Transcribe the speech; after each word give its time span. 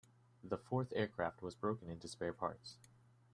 The 0.43 0.57
fourth 0.57 0.91
aircraft 0.95 1.43
was 1.43 1.53
broken 1.53 1.87
into 1.87 2.07
spare 2.07 2.33
parts. 2.33 2.77